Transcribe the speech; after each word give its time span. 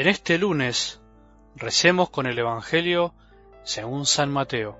En 0.00 0.08
este 0.08 0.38
lunes 0.38 0.98
recemos 1.56 2.08
con 2.08 2.24
el 2.24 2.38
Evangelio 2.38 3.12
según 3.64 4.06
San 4.06 4.30
Mateo, 4.30 4.78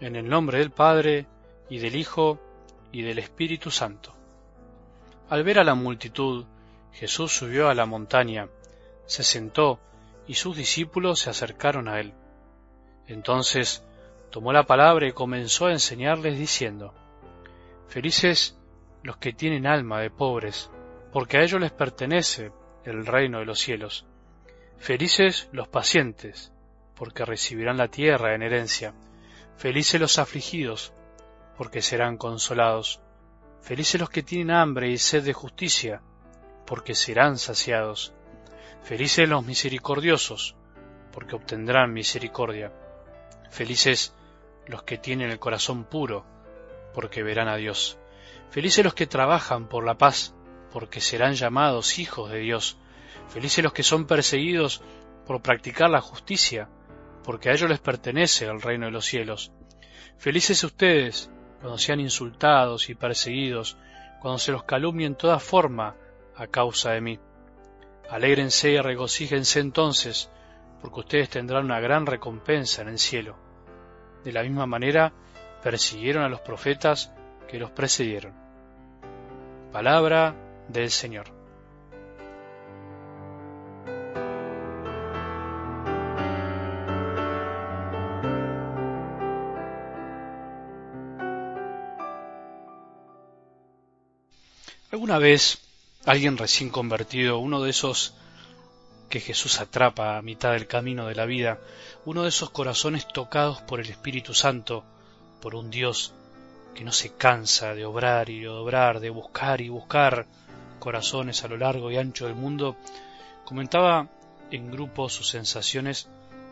en 0.00 0.16
el 0.16 0.26
nombre 0.26 0.56
del 0.56 0.70
Padre, 0.70 1.26
y 1.68 1.80
del 1.80 1.94
Hijo, 1.94 2.40
y 2.90 3.02
del 3.02 3.18
Espíritu 3.18 3.70
Santo. 3.70 4.14
Al 5.28 5.44
ver 5.44 5.58
a 5.58 5.64
la 5.64 5.74
multitud, 5.74 6.46
Jesús 6.94 7.36
subió 7.36 7.68
a 7.68 7.74
la 7.74 7.84
montaña, 7.84 8.48
se 9.04 9.22
sentó, 9.22 9.80
y 10.26 10.32
sus 10.32 10.56
discípulos 10.56 11.20
se 11.20 11.28
acercaron 11.28 11.86
a 11.86 12.00
él. 12.00 12.14
Entonces 13.06 13.84
tomó 14.30 14.54
la 14.54 14.62
palabra 14.62 15.06
y 15.06 15.12
comenzó 15.12 15.66
a 15.66 15.72
enseñarles 15.72 16.38
diciendo, 16.38 16.94
Felices 17.88 18.58
los 19.02 19.18
que 19.18 19.34
tienen 19.34 19.66
alma 19.66 20.00
de 20.00 20.08
pobres, 20.08 20.70
porque 21.12 21.36
a 21.36 21.42
ellos 21.42 21.60
les 21.60 21.72
pertenece 21.72 22.50
el 22.86 23.04
reino 23.04 23.40
de 23.40 23.44
los 23.44 23.58
cielos. 23.58 24.06
Felices 24.78 25.48
los 25.52 25.68
pacientes, 25.68 26.52
porque 26.94 27.24
recibirán 27.24 27.76
la 27.76 27.88
tierra 27.88 28.34
en 28.34 28.42
herencia. 28.42 28.94
Felices 29.56 30.00
los 30.00 30.18
afligidos, 30.18 30.92
porque 31.56 31.82
serán 31.82 32.16
consolados. 32.16 33.00
Felices 33.60 34.00
los 34.00 34.08
que 34.08 34.22
tienen 34.22 34.52
hambre 34.52 34.88
y 34.88 34.98
sed 34.98 35.24
de 35.24 35.32
justicia, 35.32 36.00
porque 36.64 36.94
serán 36.94 37.38
saciados. 37.38 38.14
Felices 38.82 39.28
los 39.28 39.44
misericordiosos, 39.44 40.54
porque 41.12 41.36
obtendrán 41.36 41.92
misericordia. 41.92 42.72
Felices 43.50 44.14
los 44.66 44.84
que 44.84 44.96
tienen 44.96 45.30
el 45.30 45.38
corazón 45.38 45.84
puro, 45.84 46.24
porque 46.94 47.22
verán 47.22 47.48
a 47.48 47.56
Dios. 47.56 47.98
Felices 48.50 48.84
los 48.84 48.94
que 48.94 49.06
trabajan 49.06 49.68
por 49.68 49.84
la 49.84 49.98
paz, 49.98 50.34
porque 50.72 51.00
serán 51.00 51.34
llamados 51.34 51.98
hijos 51.98 52.30
de 52.30 52.38
Dios. 52.38 52.78
Felices 53.28 53.64
los 53.64 53.72
que 53.72 53.82
son 53.82 54.06
perseguidos 54.06 54.82
por 55.26 55.42
practicar 55.42 55.90
la 55.90 56.00
justicia, 56.00 56.68
porque 57.24 57.50
a 57.50 57.52
ellos 57.52 57.68
les 57.68 57.80
pertenece 57.80 58.46
el 58.46 58.62
reino 58.62 58.86
de 58.86 58.92
los 58.92 59.04
cielos. 59.04 59.52
Felices 60.16 60.64
ustedes 60.64 61.30
cuando 61.60 61.78
sean 61.78 62.00
insultados 62.00 62.88
y 62.88 62.94
perseguidos, 62.94 63.76
cuando 64.20 64.38
se 64.38 64.52
los 64.52 64.64
calumnie 64.64 65.06
en 65.06 65.16
toda 65.16 65.38
forma 65.38 65.96
a 66.36 66.46
causa 66.46 66.92
de 66.92 67.00
mí. 67.00 67.20
Alégrense 68.08 68.70
y 68.70 68.78
regocíjense 68.78 69.60
entonces, 69.60 70.30
porque 70.80 71.00
ustedes 71.00 71.28
tendrán 71.28 71.64
una 71.64 71.80
gran 71.80 72.06
recompensa 72.06 72.82
en 72.82 72.88
el 72.88 72.98
cielo. 72.98 73.36
De 74.24 74.32
la 74.32 74.42
misma 74.42 74.66
manera 74.66 75.12
persiguieron 75.62 76.22
a 76.22 76.28
los 76.28 76.40
profetas 76.40 77.12
que 77.48 77.58
los 77.58 77.70
precedieron. 77.70 78.34
Palabra 79.72 80.34
del 80.68 80.90
Señor. 80.90 81.37
¿Alguna 94.90 95.18
vez 95.18 95.58
alguien 96.06 96.38
recién 96.38 96.70
convertido, 96.70 97.38
uno 97.40 97.60
de 97.60 97.68
esos 97.68 98.14
que 99.10 99.20
Jesús 99.20 99.60
atrapa 99.60 100.16
a 100.16 100.22
mitad 100.22 100.52
del 100.52 100.66
camino 100.66 101.06
de 101.06 101.14
la 101.14 101.26
vida, 101.26 101.58
uno 102.06 102.22
de 102.22 102.30
esos 102.30 102.48
corazones 102.48 103.06
tocados 103.06 103.60
por 103.60 103.80
el 103.80 103.90
Espíritu 103.90 104.32
Santo, 104.32 104.84
por 105.42 105.54
un 105.54 105.70
Dios 105.70 106.14
que 106.74 106.84
no 106.84 106.92
se 106.92 107.12
cansa 107.12 107.74
de 107.74 107.84
obrar 107.84 108.30
y 108.30 108.40
de 108.40 108.48
obrar, 108.48 109.00
de 109.00 109.10
buscar 109.10 109.60
y 109.60 109.68
buscar 109.68 110.26
corazones 110.78 111.44
a 111.44 111.48
lo 111.48 111.58
largo 111.58 111.90
y 111.90 111.98
ancho 111.98 112.24
del 112.24 112.34
mundo, 112.34 112.74
comentaba 113.44 114.08
en 114.50 114.70
grupo 114.70 115.10
sus 115.10 115.28
sensaciones 115.28 116.08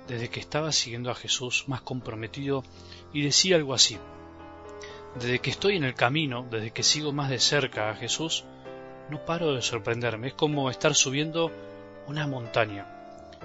desde 0.09 0.29
que 0.29 0.41
estaba 0.41 0.73
siguiendo 0.73 1.11
a 1.11 1.15
Jesús 1.15 1.65
más 1.69 1.81
comprometido 1.81 2.65
y 3.15 3.23
decía 3.23 3.57
algo 3.57 3.73
así. 3.73 3.97
Desde 5.19 5.39
que 5.39 5.51
estoy 5.51 5.77
en 5.77 5.85
el 5.85 5.95
camino, 5.95 6.47
desde 6.51 6.73
que 6.73 6.83
sigo 6.83 7.13
más 7.13 7.31
de 7.31 7.39
cerca 7.39 7.91
a 7.91 7.95
Jesús, 7.95 8.45
no 9.09 9.25
paro 9.25 9.55
de 9.55 9.63
sorprenderme. 9.63 10.29
Es 10.29 10.35
como 10.35 10.69
estar 10.71 10.95
subiendo 10.95 11.51
una 12.07 12.27
montaña. 12.27 12.87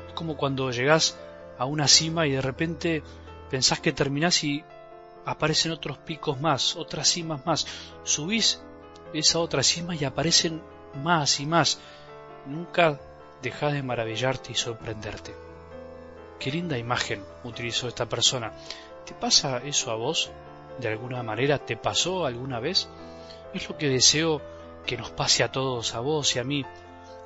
Es 0.07 0.13
como 0.13 0.35
cuando 0.35 0.69
llegás 0.71 1.17
a 1.57 1.65
una 1.65 1.87
cima 1.87 2.27
y 2.27 2.31
de 2.31 2.41
repente 2.41 3.03
pensás 3.49 3.79
que 3.79 3.93
terminás 3.93 4.43
y 4.43 4.63
aparecen 5.25 5.71
otros 5.71 5.97
picos 5.97 6.41
más, 6.41 6.75
otras 6.75 7.07
cimas 7.07 7.45
más. 7.45 7.65
Subís 8.03 8.61
esa 9.13 9.39
otra 9.39 9.63
cima 9.63 9.95
y 9.95 10.03
aparecen 10.03 10.61
más 11.03 11.39
y 11.39 11.45
más. 11.45 11.79
Nunca 12.45 12.99
dejas 13.41 13.73
de 13.73 13.83
maravillarte 13.83 14.51
y 14.51 14.55
sorprenderte. 14.55 15.33
Qué 16.39 16.51
linda 16.51 16.77
imagen 16.77 17.23
utilizó 17.43 17.87
esta 17.87 18.07
persona. 18.07 18.51
¿Te 19.05 19.13
pasa 19.13 19.59
eso 19.63 19.91
a 19.91 19.95
vos? 19.95 20.31
De 20.81 20.89
alguna 20.89 21.23
manera 21.23 21.59
te 21.59 21.77
pasó 21.77 22.25
alguna 22.25 22.59
vez? 22.59 22.89
Es 23.53 23.69
lo 23.69 23.77
que 23.77 23.87
deseo 23.87 24.41
que 24.85 24.97
nos 24.97 25.11
pase 25.11 25.43
a 25.43 25.51
todos, 25.51 25.93
a 25.93 25.99
vos 25.99 26.35
y 26.35 26.39
a 26.39 26.43
mí, 26.43 26.65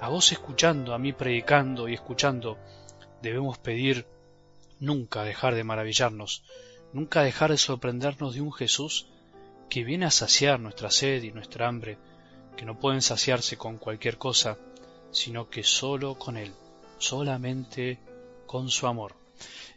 a 0.02 0.10
vos 0.10 0.32
escuchando, 0.32 0.94
a 0.94 1.00
mí 1.00 1.14
predicando 1.14 1.88
y 1.88 1.94
escuchando. 1.94 2.58
Debemos 3.22 3.58
pedir 3.58 4.06
nunca 4.80 5.24
dejar 5.24 5.56
de 5.56 5.64
maravillarnos, 5.64 6.44
nunca 6.94 7.24
dejar 7.24 7.52
de 7.52 7.58
sorprendernos 7.58 8.36
de 8.36 8.42
un 8.42 8.52
Jesús 8.52 9.08
que 9.70 9.84
viene 9.84 10.06
a 10.06 10.12
saciar 10.12 10.60
nuestra 10.60 10.92
sed 10.92 11.24
y 11.24 11.32
nuestra 11.32 11.68
hambre, 11.68 11.98
que 12.56 12.66
no 12.66 12.80
pueden 12.80 13.02
saciarse 13.02 13.58
con 13.58 13.78
cualquier 13.78 14.18
cosa, 14.18 14.58
sino 15.12 15.50
que 15.50 15.64
solo 15.64 16.16
con 16.20 16.38
Él, 16.38 16.54
solamente 16.98 18.00
con 18.46 18.70
su 18.70 18.86
amor. 18.86 19.16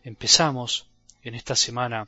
Empezamos 0.02 0.86
en 1.22 1.34
esta 1.34 1.56
semana 1.56 2.06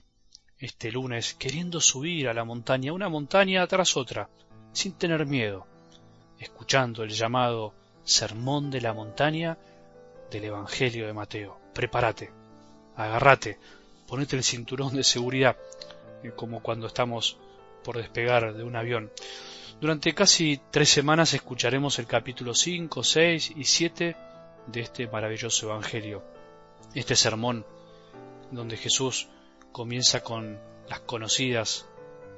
este 0.60 0.92
lunes 0.92 1.34
queriendo 1.34 1.80
subir 1.80 2.28
a 2.28 2.34
la 2.34 2.44
montaña, 2.44 2.92
una 2.92 3.08
montaña 3.08 3.66
tras 3.66 3.96
otra, 3.96 4.28
sin 4.72 4.92
tener 4.92 5.24
miedo, 5.24 5.66
escuchando 6.38 7.02
el 7.02 7.10
llamado 7.10 7.72
Sermón 8.04 8.70
de 8.70 8.82
la 8.82 8.92
Montaña 8.92 9.56
del 10.30 10.44
Evangelio 10.44 11.06
de 11.06 11.14
Mateo. 11.14 11.58
Prepárate, 11.72 12.30
agárrate, 12.94 13.58
ponete 14.06 14.36
el 14.36 14.44
cinturón 14.44 14.94
de 14.94 15.02
seguridad, 15.02 15.56
eh, 16.22 16.32
como 16.36 16.62
cuando 16.62 16.86
estamos 16.86 17.38
por 17.82 17.96
despegar 17.96 18.52
de 18.54 18.62
un 18.62 18.76
avión. 18.76 19.10
Durante 19.80 20.14
casi 20.14 20.60
tres 20.70 20.90
semanas 20.90 21.32
escucharemos 21.32 21.98
el 21.98 22.06
capítulo 22.06 22.54
5, 22.54 23.02
6 23.02 23.52
y 23.56 23.64
7 23.64 24.16
de 24.66 24.80
este 24.80 25.08
maravilloso 25.08 25.70
Evangelio. 25.70 26.22
Este 26.94 27.16
sermón 27.16 27.64
donde 28.50 28.76
Jesús 28.76 29.28
comienza 29.72 30.22
con 30.22 30.58
las 30.88 31.00
conocidas 31.00 31.86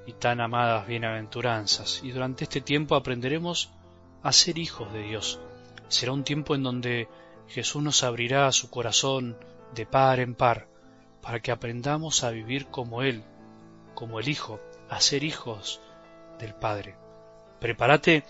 y 0.06 0.12
tan 0.14 0.40
amadas 0.40 0.86
bienaventuranzas, 0.86 2.00
y 2.02 2.10
durante 2.10 2.44
este 2.44 2.60
tiempo 2.60 2.94
aprenderemos 2.94 3.70
a 4.22 4.32
ser 4.32 4.58
hijos 4.58 4.92
de 4.92 5.02
Dios. 5.02 5.40
Será 5.88 6.12
un 6.12 6.24
tiempo 6.24 6.54
en 6.54 6.62
donde 6.62 7.08
Jesús 7.48 7.82
nos 7.82 8.02
abrirá 8.02 8.50
su 8.52 8.70
corazón 8.70 9.36
de 9.74 9.86
par 9.86 10.20
en 10.20 10.34
par, 10.34 10.68
para 11.20 11.40
que 11.40 11.52
aprendamos 11.52 12.24
a 12.24 12.30
vivir 12.30 12.66
como 12.66 13.02
Él, 13.02 13.22
como 13.94 14.18
el 14.18 14.28
Hijo, 14.28 14.60
a 14.88 15.00
ser 15.00 15.22
hijos 15.24 15.80
del 16.38 16.54
Padre. 16.54 16.96
Prepárate 17.60 18.24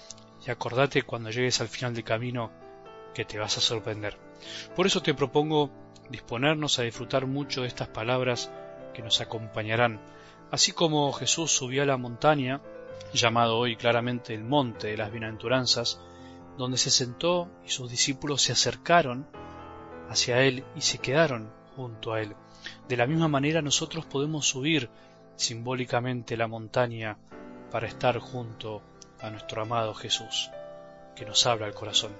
y 0.46 0.50
acordate 0.50 1.02
cuando 1.02 1.30
llegues 1.30 1.60
al 1.60 1.68
final 1.68 1.94
del 1.94 2.04
camino 2.04 2.50
que 3.14 3.24
te 3.24 3.38
vas 3.38 3.56
a 3.56 3.60
sorprender. 3.60 4.18
Por 4.76 4.86
eso 4.86 5.02
te 5.02 5.14
propongo 5.14 5.70
disponernos 6.10 6.78
a 6.78 6.82
disfrutar 6.82 7.26
mucho 7.26 7.62
de 7.62 7.68
estas 7.68 7.88
palabras 7.88 8.50
que 8.92 9.02
nos 9.02 9.20
acompañarán. 9.20 10.00
Así 10.50 10.72
como 10.72 11.12
Jesús 11.12 11.50
subió 11.50 11.82
a 11.82 11.86
la 11.86 11.96
montaña, 11.96 12.60
llamado 13.12 13.58
hoy 13.58 13.76
claramente 13.76 14.34
el 14.34 14.44
monte 14.44 14.88
de 14.88 14.96
las 14.96 15.10
bienaventuranzas, 15.10 16.00
donde 16.56 16.78
se 16.78 16.90
sentó 16.90 17.48
y 17.64 17.70
sus 17.70 17.90
discípulos 17.90 18.42
se 18.42 18.52
acercaron 18.52 19.26
hacia 20.08 20.42
él 20.42 20.64
y 20.76 20.82
se 20.82 20.98
quedaron 20.98 21.50
junto 21.76 22.12
a 22.12 22.20
él. 22.20 22.34
De 22.88 22.96
la 22.96 23.06
misma 23.06 23.28
manera 23.28 23.62
nosotros 23.62 24.04
podemos 24.04 24.46
subir 24.46 24.90
simbólicamente 25.36 26.36
la 26.36 26.46
montaña 26.46 27.18
para 27.70 27.88
estar 27.88 28.18
junto 28.18 28.82
a 29.20 29.30
nuestro 29.30 29.62
amado 29.62 29.94
Jesús, 29.94 30.50
que 31.16 31.24
nos 31.24 31.46
habla 31.46 31.66
el 31.66 31.74
corazón. 31.74 32.12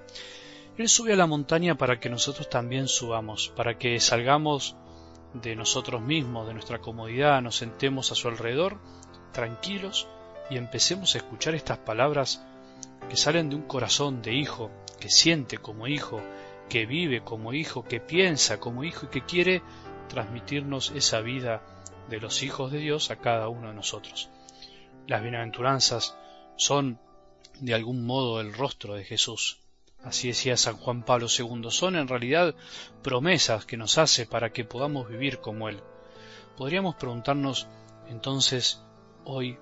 Él 0.79 0.89
sube 0.89 1.13
a 1.13 1.17
la 1.17 1.27
montaña 1.27 1.77
para 1.77 2.01
que 2.01 2.09
nosotros 2.09 2.49
también 2.49 2.89
subamos, 2.89 3.51
para 3.51 3.77
que 3.77 4.01
salgamos 4.01 4.77
de 5.35 5.57
nosotros 5.57 6.03
mismos, 6.03 6.47
de 6.47 6.55
nuestra 6.55 6.81
comodidad, 6.81 7.41
nos 7.43 7.57
sentemos 7.57 8.13
a 8.13 8.15
su 8.15 8.29
alrededor, 8.29 8.79
tranquilos, 9.33 10.09
y 10.51 10.57
empecemos 10.57 11.15
a 11.15 11.19
escuchar 11.19 11.55
estas 11.55 11.79
palabras 11.79 12.45
que 13.09 13.17
salen 13.17 13.51
de 13.51 13.57
un 13.57 13.63
corazón 13.63 14.23
de 14.23 14.35
hijo, 14.35 14.71
que 15.01 15.09
siente 15.09 15.59
como 15.59 15.87
hijo, 15.87 16.21
que 16.69 16.87
vive 16.87 17.23
como 17.23 17.53
hijo, 17.53 17.85
que 17.85 18.01
piensa 18.01 18.61
como 18.61 18.85
hijo 18.85 19.07
y 19.07 19.09
que 19.09 19.25
quiere 19.25 19.63
transmitirnos 20.09 20.93
esa 20.95 21.21
vida 21.21 21.63
de 22.09 22.21
los 22.21 22.43
hijos 22.43 22.71
de 22.71 22.79
Dios 22.79 23.11
a 23.11 23.17
cada 23.17 23.49
uno 23.49 23.69
de 23.69 23.75
nosotros. 23.75 24.31
Las 25.07 25.23
bienaventuranzas 25.23 26.17
son 26.57 27.01
de 27.61 27.75
algún 27.75 28.05
modo 28.05 28.41
el 28.41 28.53
rostro 28.53 28.95
de 28.95 29.05
Jesús, 29.05 29.61
Así 30.05 30.29
decía 30.29 30.57
San 30.57 30.77
Juan 30.77 31.05
Pablo 31.05 31.27
II, 31.27 31.71
son 31.71 31.97
en 31.97 32.09
realidad 32.09 32.55
promesas 33.03 33.65
que 33.65 33.77
nos 33.77 33.99
hace 33.99 34.27
para 34.27 34.51
que 34.51 34.65
podamos 34.65 35.09
vivir 35.09 35.39
como 35.39 35.69
Él. 35.69 35.81
Podríamos 36.57 36.97
preguntarnos 36.97 37.69
entonces 38.09 38.83
hoy, 39.25 39.59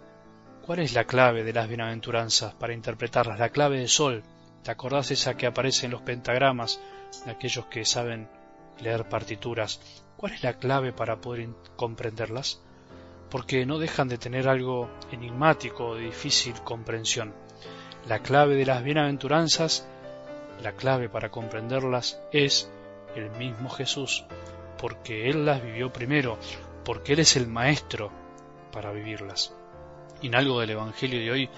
¿cuál 0.62 0.81
es 0.81 0.94
la 0.94 1.04
clave 1.04 1.44
de 1.44 1.52
las 1.52 1.69
bienaventuranzas 1.69 2.54
para 2.54 2.72
interpretarlas? 2.72 3.38
La 3.38 3.50
clave 3.50 3.78
de 3.78 3.88
sol. 3.88 4.22
¿Te 4.62 4.70
acordás 4.70 5.10
esa 5.10 5.37
que 5.37 5.46
aparece 5.46 5.87
en 5.87 5.92
los 5.92 6.02
pentagramas 6.02 6.81
de 7.25 7.31
aquellos 7.31 7.66
que 7.66 7.84
saben 7.84 8.28
leer 8.81 9.08
partituras? 9.08 9.81
¿Cuál 10.16 10.32
es 10.32 10.42
la 10.42 10.54
clave 10.54 10.92
para 10.92 11.20
poder 11.20 11.48
comprenderlas? 11.76 12.60
Porque 13.31 13.64
no 13.64 13.78
dejan 13.78 14.08
de 14.08 14.19
tener 14.19 14.48
algo 14.48 14.90
enigmático 15.12 15.94
de 15.94 16.06
difícil 16.06 16.54
comprensión. 16.62 17.34
La 18.06 18.20
clave 18.20 18.56
de 18.56 18.66
las 18.66 18.82
bienaventuranzas, 18.82 19.88
la 20.62 20.73
clave 20.73 21.09
para 21.09 21.31
comprenderlas 21.31 22.21
es 22.33 22.71
el 23.15 23.31
mismo 23.31 23.69
Jesús, 23.71 24.25
porque 24.79 25.29
Él 25.29 25.45
las 25.45 25.62
vivió 25.62 25.93
primero, 25.93 26.39
porque 26.85 27.15
Él 27.15 27.21
es 27.21 27.37
el 27.37 27.47
Maestro 27.47 28.11
para 28.73 28.93
vivirlas. 28.93 29.55
Y 30.23 30.29
en 30.29 30.35
algo 30.35 30.61
del 30.61 30.71
Evangelio 30.71 31.21
de 31.21 31.31
hoy 31.31 31.51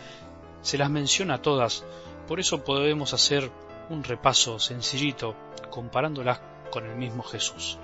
se 0.63 0.79
las 0.79 0.91
menciona 0.91 1.43
todas, 1.43 1.85
por 2.27 2.41
eso 2.41 2.65
podemos 2.65 3.13
hacer 3.13 3.51
un 3.91 4.05
repaso 4.05 4.59
sencillito 4.59 5.35
comparándolas 5.71 6.41
con 6.71 6.87
el 6.87 6.97
mismo 6.97 7.23
Jesús. 7.23 7.79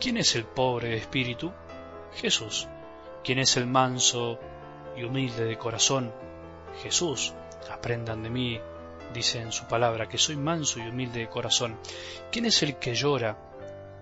¿Quién 0.00 0.16
es 0.16 0.34
el 0.34 0.44
pobre 0.44 0.88
de 0.88 0.96
espíritu? 0.96 1.52
Jesús. 2.14 2.68
¿Quién 3.22 3.38
es 3.38 3.56
el 3.56 3.66
manso 3.66 4.38
y 4.96 5.04
humilde 5.04 5.44
de 5.44 5.56
corazón? 5.56 6.12
Jesús. 6.82 7.32
Aprendan 7.70 8.22
de 8.24 8.30
mí, 8.30 8.60
dice 9.12 9.40
en 9.40 9.52
su 9.52 9.66
palabra, 9.66 10.08
que 10.08 10.18
soy 10.18 10.36
manso 10.36 10.78
y 10.78 10.88
humilde 10.88 11.20
de 11.20 11.28
corazón. 11.28 11.78
¿Quién 12.30 12.46
es 12.46 12.62
el 12.62 12.78
que 12.78 12.94
llora 12.94 13.38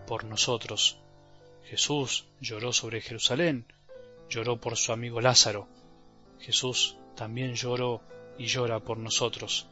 por 0.07 0.25
nosotros? 0.25 0.99
Jesús 1.65 2.27
lloró 2.41 2.73
sobre 2.73 3.01
Jerusalén, 3.01 3.67
lloró 4.29 4.61
por 4.61 4.77
su 4.77 4.93
amigo 4.93 5.21
Lázaro. 5.21 5.69
Jesús 6.39 6.97
también 7.15 7.55
lloró 7.55 8.03
y 8.39 8.47
llora 8.47 8.81
por 8.81 8.99
nosotros. 8.99 9.69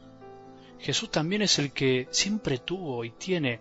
Jesús 0.79 1.11
también 1.11 1.41
es 1.41 1.59
el 1.59 1.73
que 1.73 2.07
siempre 2.11 2.59
tuvo 2.59 3.03
y 3.03 3.11
tiene 3.11 3.59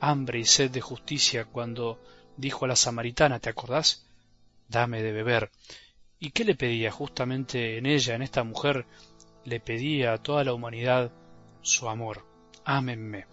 hambre 0.00 0.40
y 0.40 0.44
sed 0.44 0.70
de 0.70 0.80
justicia 0.80 1.44
cuando 1.44 2.00
dijo 2.36 2.64
a 2.64 2.68
la 2.68 2.76
samaritana, 2.76 3.38
¿te 3.38 3.50
acordás? 3.50 4.06
Dame 4.68 5.02
de 5.02 5.12
beber. 5.12 5.50
¿Y 6.18 6.30
qué 6.30 6.44
le 6.44 6.54
pedía? 6.54 6.90
Justamente 6.90 7.78
en 7.78 7.86
ella, 7.86 8.14
en 8.14 8.22
esta 8.22 8.44
mujer, 8.44 8.86
le 9.44 9.60
pedía 9.60 10.12
a 10.12 10.22
toda 10.22 10.44
la 10.44 10.52
humanidad 10.52 11.10
su 11.62 11.88
amor. 11.88 12.24
Ámenme. 12.64 13.26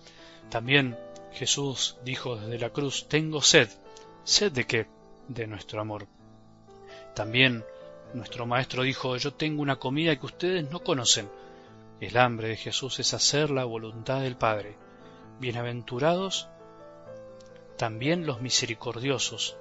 También 0.49 0.97
Jesús 1.33 1.97
dijo 2.03 2.35
desde 2.35 2.59
la 2.59 2.69
cruz, 2.69 3.07
tengo 3.07 3.41
sed. 3.41 3.69
¿Sed 4.23 4.51
de 4.51 4.65
qué? 4.65 4.87
De 5.27 5.47
nuestro 5.47 5.81
amor. 5.81 6.07
También 7.13 7.63
nuestro 8.13 8.45
Maestro 8.45 8.83
dijo, 8.83 9.17
yo 9.17 9.33
tengo 9.33 9.61
una 9.61 9.77
comida 9.77 10.15
que 10.17 10.25
ustedes 10.25 10.69
no 10.69 10.79
conocen. 10.83 11.29
El 11.99 12.17
hambre 12.17 12.49
de 12.49 12.57
Jesús 12.57 12.99
es 12.99 13.13
hacer 13.13 13.49
la 13.49 13.65
voluntad 13.65 14.21
del 14.21 14.37
Padre. 14.37 14.77
Bienaventurados 15.39 16.47
también 17.77 18.25
los 18.25 18.41
misericordiosos. 18.41 19.55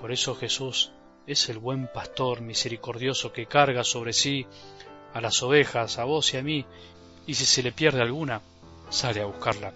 Por 0.00 0.12
eso 0.12 0.34
Jesús 0.34 0.92
es 1.26 1.48
el 1.48 1.58
buen 1.58 1.88
pastor 1.88 2.42
misericordioso 2.42 3.32
que 3.32 3.46
carga 3.46 3.84
sobre 3.84 4.12
sí 4.12 4.46
a 5.18 5.20
las 5.20 5.42
ovejas, 5.42 5.98
a 5.98 6.04
vos 6.04 6.32
y 6.32 6.36
a 6.36 6.42
mí, 6.44 6.64
y 7.26 7.34
si 7.34 7.44
se 7.44 7.60
le 7.60 7.72
pierde 7.72 8.00
alguna, 8.00 8.40
sale 8.88 9.20
a 9.20 9.26
buscarla. 9.26 9.72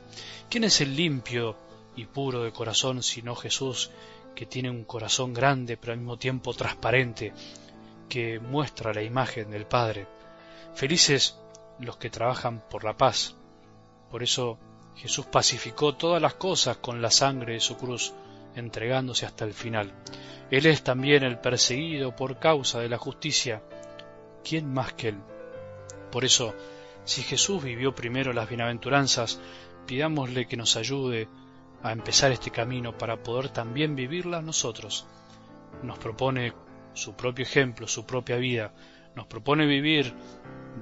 ¿Quién 0.48 0.62
es 0.62 0.80
el 0.80 0.94
limpio 0.94 1.56
y 1.96 2.04
puro 2.04 2.44
de 2.44 2.52
corazón 2.52 3.02
sino 3.02 3.34
Jesús, 3.34 3.90
que 4.36 4.46
tiene 4.46 4.70
un 4.70 4.84
corazón 4.84 5.34
grande 5.34 5.76
pero 5.76 5.94
al 5.94 5.98
mismo 5.98 6.16
tiempo 6.16 6.54
transparente, 6.54 7.32
que 8.08 8.38
muestra 8.38 8.94
la 8.94 9.02
imagen 9.02 9.50
del 9.50 9.66
Padre? 9.66 10.06
Felices 10.74 11.36
los 11.80 11.96
que 11.96 12.08
trabajan 12.08 12.62
por 12.70 12.84
la 12.84 12.96
paz. 12.96 13.34
Por 14.12 14.22
eso 14.22 14.58
Jesús 14.94 15.26
pacificó 15.26 15.96
todas 15.96 16.22
las 16.22 16.34
cosas 16.34 16.76
con 16.76 17.02
la 17.02 17.10
sangre 17.10 17.54
de 17.54 17.60
su 17.60 17.76
cruz, 17.76 18.12
entregándose 18.54 19.26
hasta 19.26 19.44
el 19.44 19.54
final. 19.54 19.92
Él 20.52 20.66
es 20.66 20.84
también 20.84 21.24
el 21.24 21.40
perseguido 21.40 22.14
por 22.14 22.38
causa 22.38 22.78
de 22.78 22.88
la 22.88 22.98
justicia. 22.98 23.60
¿Quién 24.44 24.72
más 24.72 24.92
que 24.92 25.08
Él? 25.08 25.31
Por 26.12 26.24
eso, 26.24 26.54
si 27.04 27.22
Jesús 27.22 27.62
vivió 27.64 27.94
primero 27.94 28.32
las 28.32 28.48
bienaventuranzas, 28.48 29.40
pidámosle 29.86 30.46
que 30.46 30.56
nos 30.56 30.76
ayude 30.76 31.28
a 31.82 31.90
empezar 31.90 32.30
este 32.30 32.52
camino 32.52 32.96
para 32.96 33.22
poder 33.22 33.48
también 33.48 33.96
vivirla 33.96 34.40
nosotros. 34.42 35.06
Nos 35.82 35.98
propone 35.98 36.52
su 36.92 37.14
propio 37.14 37.44
ejemplo, 37.44 37.88
su 37.88 38.06
propia 38.06 38.36
vida, 38.36 38.72
nos 39.16 39.26
propone 39.26 39.66
vivir 39.66 40.14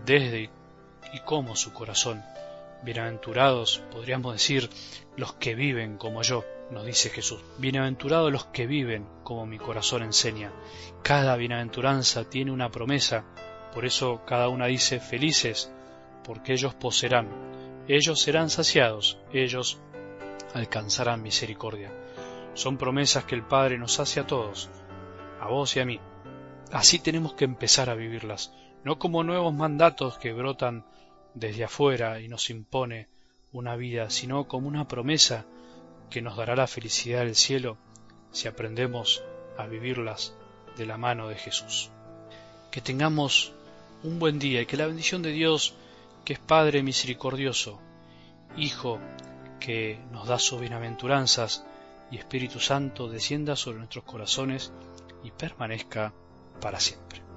desde 0.04 0.50
y 1.14 1.20
como 1.20 1.56
su 1.56 1.72
corazón 1.72 2.22
Bienaventurados, 2.82 3.82
podríamos 3.92 4.32
decir, 4.32 4.70
los 5.18 5.34
que 5.34 5.54
viven 5.54 5.98
como 5.98 6.22
yo, 6.22 6.46
nos 6.70 6.86
dice 6.86 7.10
Jesús. 7.10 7.38
Bienaventurados 7.58 8.32
los 8.32 8.46
que 8.46 8.66
viven 8.66 9.06
como 9.22 9.44
mi 9.44 9.58
corazón 9.58 10.02
enseña. 10.02 10.50
Cada 11.02 11.36
bienaventuranza 11.36 12.24
tiene 12.24 12.52
una 12.52 12.70
promesa, 12.70 13.26
por 13.74 13.84
eso 13.84 14.22
cada 14.26 14.48
una 14.48 14.66
dice 14.66 15.00
felices, 15.00 15.72
porque 16.24 16.52
ellos 16.52 16.74
poseerán, 16.74 17.28
ellos 17.88 18.20
serán 18.20 18.50
saciados, 18.50 19.18
ellos 19.32 19.80
alcanzarán 20.54 21.22
misericordia. 21.22 21.92
Son 22.54 22.76
promesas 22.76 23.24
que 23.24 23.34
el 23.34 23.44
Padre 23.44 23.78
nos 23.78 24.00
hace 24.00 24.20
a 24.20 24.26
todos, 24.26 24.68
a 25.40 25.48
vos 25.48 25.76
y 25.76 25.80
a 25.80 25.84
mí. 25.84 26.00
Así 26.72 26.98
tenemos 26.98 27.34
que 27.34 27.44
empezar 27.44 27.90
a 27.90 27.94
vivirlas, 27.94 28.52
no 28.84 28.98
como 28.98 29.24
nuevos 29.24 29.54
mandatos 29.54 30.18
que 30.18 30.32
brotan 30.32 30.84
desde 31.34 31.64
afuera 31.64 32.20
y 32.20 32.28
nos 32.28 32.50
impone 32.50 33.08
una 33.52 33.76
vida, 33.76 34.10
sino 34.10 34.46
como 34.46 34.68
una 34.68 34.86
promesa 34.86 35.46
que 36.10 36.22
nos 36.22 36.36
dará 36.36 36.56
la 36.56 36.66
felicidad 36.66 37.20
del 37.20 37.36
cielo 37.36 37.76
si 38.32 38.48
aprendemos 38.48 39.22
a 39.56 39.66
vivirlas 39.66 40.34
de 40.76 40.86
la 40.86 40.96
mano 40.96 41.28
de 41.28 41.36
Jesús. 41.36 41.90
Que 42.70 42.80
tengamos 42.80 43.52
un 44.02 44.18
buen 44.18 44.38
día 44.38 44.62
y 44.62 44.66
que 44.66 44.76
la 44.76 44.86
bendición 44.86 45.22
de 45.22 45.32
Dios, 45.32 45.74
que 46.24 46.34
es 46.34 46.38
Padre 46.38 46.82
misericordioso, 46.82 47.80
Hijo 48.56 48.98
que 49.60 50.00
nos 50.10 50.26
da 50.26 50.38
sus 50.38 50.60
bienaventuranzas 50.60 51.64
y 52.10 52.16
Espíritu 52.16 52.58
Santo 52.58 53.08
descienda 53.08 53.54
sobre 53.54 53.78
nuestros 53.78 54.04
corazones 54.04 54.72
y 55.22 55.30
permanezca 55.30 56.12
para 56.60 56.80
siempre. 56.80 57.29